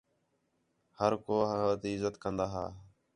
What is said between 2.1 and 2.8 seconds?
کندا ھا